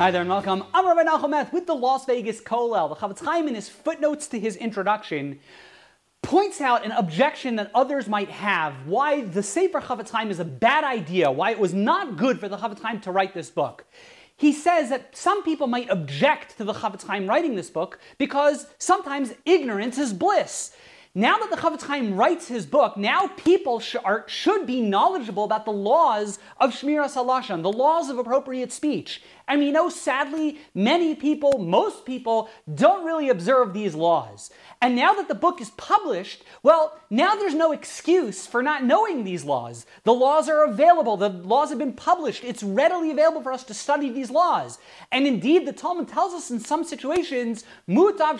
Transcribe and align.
Hi 0.00 0.10
there 0.10 0.22
and 0.22 0.30
welcome. 0.30 0.64
I'm 0.72 0.86
Rabbi 0.86 1.02
Nachum 1.02 1.52
with 1.52 1.66
the 1.66 1.74
Las 1.74 2.06
Vegas 2.06 2.40
Kollel. 2.40 2.88
The 2.88 2.94
Chofetz 2.94 3.22
Chaim 3.22 3.46
in 3.48 3.54
his 3.54 3.68
footnotes 3.68 4.28
to 4.28 4.40
his 4.40 4.56
introduction 4.56 5.40
points 6.22 6.62
out 6.62 6.86
an 6.86 6.92
objection 6.92 7.56
that 7.56 7.70
others 7.74 8.08
might 8.08 8.30
have 8.30 8.86
why 8.86 9.20
the 9.20 9.42
Sefer 9.42 9.78
Chofetz 9.78 10.08
Chaim 10.08 10.30
is 10.30 10.40
a 10.40 10.44
bad 10.46 10.84
idea, 10.84 11.30
why 11.30 11.50
it 11.50 11.58
was 11.58 11.74
not 11.74 12.16
good 12.16 12.40
for 12.40 12.48
the 12.48 12.56
Chofetz 12.56 12.80
Chaim 12.80 12.98
to 13.02 13.12
write 13.12 13.34
this 13.34 13.50
book. 13.50 13.84
He 14.38 14.54
says 14.54 14.88
that 14.88 15.14
some 15.14 15.42
people 15.42 15.66
might 15.66 15.90
object 15.90 16.56
to 16.56 16.64
the 16.64 16.72
Chofetz 16.72 17.06
Chaim 17.06 17.26
writing 17.26 17.54
this 17.54 17.68
book 17.68 17.98
because 18.16 18.68
sometimes 18.78 19.34
ignorance 19.44 19.98
is 19.98 20.14
bliss. 20.14 20.74
Now 21.14 21.38
that 21.38 21.50
the 21.50 21.56
Chofetz 21.56 21.82
Chaim 21.82 22.14
writes 22.14 22.46
his 22.46 22.66
book, 22.66 22.96
now 22.96 23.26
people 23.26 23.80
sh- 23.80 23.96
are, 24.04 24.24
should 24.28 24.64
be 24.64 24.80
knowledgeable 24.80 25.42
about 25.42 25.64
the 25.64 25.72
laws 25.72 26.38
of 26.60 26.70
Shmiras 26.70 27.16
Halashon, 27.16 27.62
the 27.62 27.72
laws 27.72 28.10
of 28.10 28.18
appropriate 28.18 28.70
speech. 28.70 29.20
And 29.48 29.58
we 29.58 29.72
know, 29.72 29.88
sadly, 29.88 30.60
many 30.72 31.16
people, 31.16 31.58
most 31.58 32.06
people, 32.06 32.48
don't 32.72 33.04
really 33.04 33.28
observe 33.28 33.72
these 33.72 33.96
laws. 33.96 34.50
And 34.80 34.94
now 34.94 35.12
that 35.14 35.26
the 35.26 35.34
book 35.34 35.60
is 35.60 35.70
published, 35.70 36.44
well, 36.62 36.96
now 37.10 37.34
there's 37.34 37.56
no 37.56 37.72
excuse 37.72 38.46
for 38.46 38.62
not 38.62 38.84
knowing 38.84 39.24
these 39.24 39.44
laws. 39.44 39.86
The 40.04 40.14
laws 40.14 40.48
are 40.48 40.62
available, 40.62 41.16
the 41.16 41.30
laws 41.30 41.70
have 41.70 41.78
been 41.78 41.94
published, 41.94 42.44
it's 42.44 42.62
readily 42.62 43.10
available 43.10 43.42
for 43.42 43.50
us 43.50 43.64
to 43.64 43.74
study 43.74 44.08
these 44.08 44.30
laws. 44.30 44.78
And 45.10 45.26
indeed, 45.26 45.66
the 45.66 45.72
Talmud 45.72 46.06
tells 46.06 46.32
us 46.32 46.52
in 46.52 46.60
some 46.60 46.84
situations, 46.84 47.64
mutav 47.88 48.38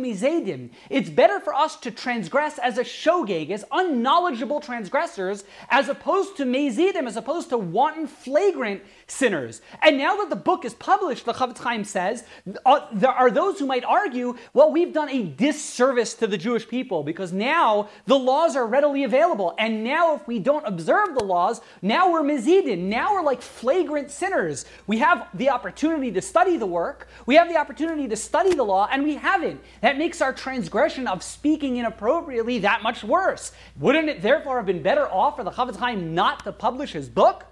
mizedim. 0.00 0.70
It's 0.90 1.10
better 1.20 1.38
for 1.38 1.52
us 1.52 1.76
to 1.76 1.90
transgress 1.90 2.56
as 2.56 2.78
a 2.78 2.82
shogeg, 2.82 3.50
as 3.50 3.62
unknowledgeable 3.72 4.58
transgressors, 4.58 5.44
as 5.68 5.86
opposed 5.86 6.34
to 6.34 6.46
mezidim, 6.46 7.06
as 7.06 7.14
opposed 7.14 7.50
to 7.50 7.58
wanton, 7.58 8.06
flagrant 8.06 8.82
sinners. 9.06 9.60
And 9.82 9.98
now 9.98 10.16
that 10.16 10.30
the 10.30 10.36
book 10.36 10.64
is 10.64 10.72
published, 10.72 11.26
the 11.26 11.34
Chofetz 11.34 11.58
Chaim 11.58 11.84
says, 11.84 12.24
uh, 12.64 12.86
there 12.94 13.10
are 13.10 13.30
those 13.30 13.58
who 13.58 13.66
might 13.66 13.84
argue, 13.84 14.34
well, 14.54 14.72
we've 14.72 14.94
done 14.94 15.10
a 15.10 15.24
disservice 15.24 16.14
to 16.14 16.26
the 16.26 16.38
Jewish 16.38 16.66
people 16.66 17.02
because 17.02 17.34
now 17.34 17.90
the 18.06 18.18
laws 18.18 18.56
are 18.56 18.66
readily 18.66 19.04
available. 19.04 19.54
And 19.58 19.84
now 19.84 20.14
if 20.14 20.26
we 20.26 20.38
don't 20.38 20.66
observe 20.66 21.14
the 21.14 21.24
laws, 21.24 21.60
now 21.82 22.10
we're 22.10 22.22
mizidin. 22.22 22.84
Now 22.84 23.12
we're 23.12 23.22
like 23.22 23.42
flagrant 23.42 24.10
sinners. 24.10 24.64
We 24.86 24.96
have 25.00 25.28
the 25.34 25.50
opportunity 25.50 26.10
to 26.12 26.22
study 26.22 26.56
the 26.56 26.64
work, 26.64 27.08
we 27.26 27.34
have 27.34 27.50
the 27.50 27.58
opportunity 27.58 28.08
to 28.08 28.16
study 28.16 28.54
the 28.54 28.64
law, 28.64 28.88
and 28.90 29.02
we 29.02 29.16
haven't. 29.16 29.60
That 29.82 29.98
makes 29.98 30.22
our 30.22 30.32
transgression 30.32 31.08
of 31.10 31.22
speaking 31.22 31.76
inappropriately 31.76 32.58
that 32.60 32.82
much 32.82 33.04
worse. 33.04 33.52
Wouldn't 33.78 34.08
it 34.08 34.22
therefore 34.22 34.56
have 34.56 34.66
been 34.66 34.82
better 34.82 35.06
off 35.08 35.36
for 35.36 35.44
the 35.44 35.50
Chofetz 35.50 35.76
Chaim 35.76 36.14
not 36.14 36.44
to 36.44 36.52
publish 36.52 36.92
his 36.92 37.08
book? 37.08 37.44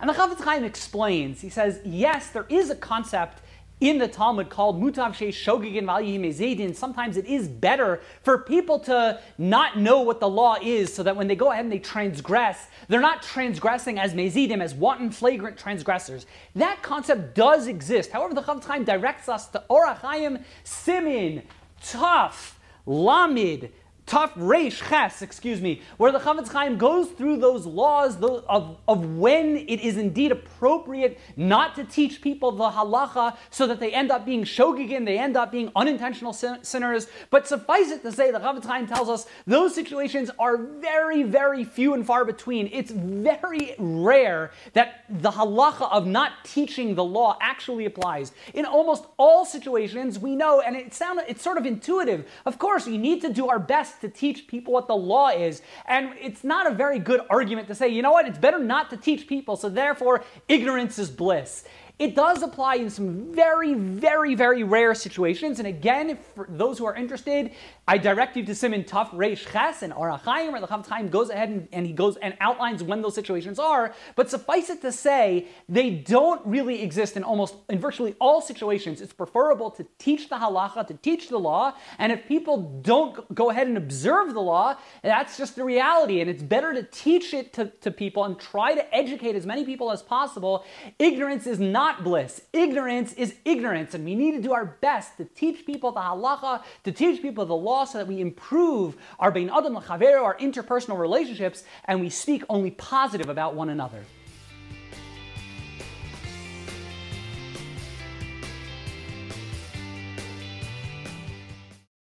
And 0.00 0.08
the 0.08 0.14
Chofetz 0.14 0.40
Chaim 0.40 0.64
explains, 0.64 1.40
he 1.40 1.48
says, 1.48 1.80
yes, 1.84 2.30
there 2.30 2.46
is 2.48 2.70
a 2.70 2.76
concept 2.76 3.40
in 3.80 3.98
the 3.98 4.08
Talmud 4.08 4.50
called 4.50 4.80
mutav 4.80 5.12
sheish 5.12 5.34
shogegin 5.34 5.84
mezidin. 5.84 6.74
Sometimes 6.74 7.16
it 7.16 7.26
is 7.26 7.46
better 7.46 8.00
for 8.22 8.38
people 8.38 8.80
to 8.80 9.20
not 9.38 9.78
know 9.78 10.00
what 10.00 10.18
the 10.18 10.28
law 10.28 10.56
is, 10.60 10.92
so 10.92 11.04
that 11.04 11.14
when 11.14 11.28
they 11.28 11.36
go 11.36 11.52
ahead 11.52 11.64
and 11.64 11.72
they 11.72 11.78
transgress, 11.78 12.66
they're 12.88 13.00
not 13.00 13.22
transgressing 13.22 13.98
as 13.98 14.14
mezidim, 14.14 14.60
as 14.60 14.74
wanton, 14.74 15.10
flagrant 15.10 15.56
transgressors. 15.56 16.26
That 16.56 16.82
concept 16.82 17.36
does 17.36 17.68
exist. 17.68 18.10
However, 18.10 18.34
the 18.34 18.42
Chofetz 18.42 18.64
Chaim 18.64 18.84
directs 18.84 19.28
us 19.28 19.46
to 19.48 19.62
Orach 19.70 20.42
Simin, 20.64 21.44
Tuf, 21.80 22.54
lamid, 22.88 23.70
Taf 24.08 24.32
Reish 24.38 24.88
Ches, 24.88 25.20
excuse 25.20 25.60
me, 25.60 25.82
where 25.98 26.10
the 26.10 26.18
Chofetz 26.18 26.50
Chaim 26.50 26.78
goes 26.78 27.08
through 27.08 27.36
those 27.36 27.66
laws 27.66 28.16
of, 28.22 28.78
of 28.88 29.16
when 29.16 29.58
it 29.58 29.80
is 29.80 29.98
indeed 29.98 30.32
appropriate 30.32 31.18
not 31.36 31.74
to 31.74 31.84
teach 31.84 32.22
people 32.22 32.50
the 32.50 32.70
halacha 32.70 33.36
so 33.50 33.66
that 33.66 33.80
they 33.80 33.92
end 33.92 34.10
up 34.10 34.24
being 34.24 34.44
shogegin, 34.44 35.04
they 35.04 35.18
end 35.18 35.36
up 35.36 35.52
being 35.52 35.70
unintentional 35.76 36.32
sin- 36.32 36.64
sinners. 36.64 37.06
But 37.28 37.46
suffice 37.46 37.90
it 37.90 38.00
to 38.02 38.10
say, 38.10 38.30
the 38.30 38.38
Chofetz 38.40 38.64
Chaim 38.64 38.86
tells 38.86 39.10
us 39.10 39.26
those 39.46 39.74
situations 39.74 40.30
are 40.38 40.56
very, 40.56 41.22
very 41.22 41.62
few 41.62 41.92
and 41.92 42.06
far 42.06 42.24
between. 42.24 42.70
It's 42.72 42.90
very 42.90 43.74
rare 43.78 44.52
that 44.72 45.04
the 45.10 45.32
halacha 45.32 45.92
of 45.92 46.06
not 46.06 46.32
teaching 46.44 46.94
the 46.94 47.04
law 47.04 47.36
actually 47.42 47.84
applies. 47.84 48.32
In 48.54 48.64
almost 48.64 49.04
all 49.18 49.44
situations, 49.44 50.18
we 50.18 50.34
know, 50.34 50.62
and 50.62 50.76
it 50.76 50.94
sound, 50.94 51.20
it's 51.28 51.42
sort 51.42 51.58
of 51.58 51.66
intuitive. 51.66 52.26
Of 52.46 52.58
course, 52.58 52.86
we 52.86 52.96
need 52.96 53.20
to 53.20 53.30
do 53.30 53.48
our 53.50 53.58
best 53.58 53.97
to 54.00 54.08
teach 54.08 54.46
people 54.46 54.72
what 54.72 54.86
the 54.88 54.96
law 54.96 55.28
is. 55.28 55.62
And 55.86 56.14
it's 56.20 56.44
not 56.44 56.66
a 56.66 56.74
very 56.74 56.98
good 56.98 57.20
argument 57.30 57.68
to 57.68 57.74
say, 57.74 57.88
you 57.88 58.02
know 58.02 58.12
what, 58.12 58.26
it's 58.26 58.38
better 58.38 58.58
not 58.58 58.90
to 58.90 58.96
teach 58.96 59.26
people, 59.26 59.56
so 59.56 59.68
therefore 59.68 60.24
ignorance 60.48 60.98
is 60.98 61.10
bliss. 61.10 61.64
It 61.98 62.14
does 62.14 62.44
apply 62.44 62.76
in 62.76 62.90
some 62.90 63.34
very, 63.34 63.74
very, 63.74 64.36
very 64.36 64.62
rare 64.62 64.94
situations. 64.94 65.58
And 65.58 65.66
again, 65.66 66.16
for 66.36 66.46
those 66.48 66.78
who 66.78 66.86
are 66.86 66.94
interested, 66.94 67.50
I 67.88 67.98
direct 67.98 68.36
you 68.36 68.44
to 68.44 68.54
Simon 68.54 68.84
Tuf 68.84 69.10
Reish 69.10 69.50
Ches 69.50 69.82
and 69.82 69.92
Orach 69.92 70.20
Chaim, 70.20 70.52
where 70.52 70.60
the 70.60 70.68
Chaim 70.68 71.08
goes 71.08 71.28
ahead 71.28 71.48
and, 71.48 71.66
and, 71.72 71.84
he 71.84 71.92
goes 71.92 72.16
and 72.18 72.36
outlines 72.40 72.84
when 72.84 73.02
those 73.02 73.16
situations 73.16 73.58
are. 73.58 73.92
But 74.14 74.30
suffice 74.30 74.70
it 74.70 74.80
to 74.82 74.92
say, 74.92 75.48
they 75.68 75.90
don't 75.90 76.40
really 76.46 76.82
exist 76.82 77.16
in 77.16 77.24
almost, 77.24 77.56
in 77.68 77.80
virtually 77.80 78.14
all 78.20 78.40
situations. 78.40 79.00
It's 79.00 79.12
preferable 79.12 79.72
to 79.72 79.84
teach 79.98 80.28
the 80.28 80.36
halacha, 80.36 80.86
to 80.86 80.94
teach 80.94 81.28
the 81.28 81.38
law. 81.38 81.74
And 81.98 82.12
if 82.12 82.28
people 82.28 82.80
don't 82.80 83.34
go 83.34 83.50
ahead 83.50 83.66
and 83.66 83.76
observe 83.76 84.34
the 84.34 84.42
law, 84.42 84.76
that's 85.02 85.36
just 85.36 85.56
the 85.56 85.64
reality. 85.64 86.20
And 86.20 86.30
it's 86.30 86.44
better 86.44 86.72
to 86.74 86.84
teach 86.84 87.34
it 87.34 87.52
to, 87.54 87.72
to 87.80 87.90
people 87.90 88.22
and 88.22 88.38
try 88.38 88.74
to 88.74 88.94
educate 88.94 89.34
as 89.34 89.46
many 89.46 89.64
people 89.64 89.90
as 89.90 90.00
possible. 90.00 90.64
Ignorance 91.00 91.48
is 91.48 91.58
not 91.58 91.87
not 91.88 92.04
bliss. 92.04 92.42
Ignorance 92.52 93.14
is 93.14 93.34
ignorance, 93.46 93.94
and 93.94 94.04
we 94.04 94.14
need 94.14 94.32
to 94.32 94.42
do 94.42 94.52
our 94.52 94.66
best 94.66 95.16
to 95.16 95.24
teach 95.24 95.64
people 95.64 95.90
the 95.90 96.00
halacha, 96.00 96.62
to 96.84 96.92
teach 96.92 97.22
people 97.22 97.46
the 97.46 97.56
law, 97.56 97.84
so 97.84 97.96
that 97.98 98.06
we 98.06 98.20
improve 98.20 98.94
our 99.18 99.30
bein 99.30 99.48
adam 99.48 99.74
l'chavero, 99.74 100.22
our 100.22 100.36
interpersonal 100.36 100.98
relationships, 100.98 101.64
and 101.86 102.00
we 102.00 102.10
speak 102.10 102.42
only 102.50 102.70
positive 102.72 103.30
about 103.30 103.54
one 103.54 103.70
another. 103.70 104.04